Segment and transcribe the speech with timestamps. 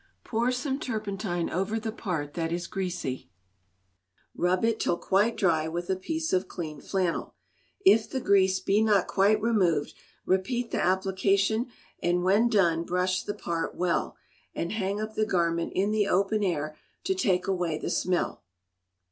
[0.23, 3.29] Pour some turpentine over the part that is greasy;
[4.33, 7.35] rub it till quite dry with a piece of clean flannel;
[7.85, 9.93] if the grease be not quite removed,
[10.25, 11.67] repeat the application,
[12.01, 14.15] and when done, brush the part well,
[14.55, 18.41] and hang up the garment in the open air to take away the smell.